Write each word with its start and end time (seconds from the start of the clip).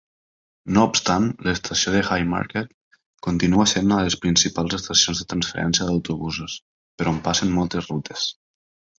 No 0.75 0.83
obstant, 0.91 1.25
l'estació 1.47 1.91
de 1.95 1.99
Haymarket 2.13 2.71
continua 3.27 3.65
sent 3.71 3.85
una 3.89 3.99
de 3.99 4.05
les 4.07 4.17
principals 4.23 4.77
estacions 4.77 5.21
de 5.23 5.27
transferència 5.33 5.87
d'autobusos, 5.91 6.55
per 7.03 7.07
on 7.13 7.21
passen 7.29 7.53
moltes 7.59 7.91
rutes. 7.93 8.25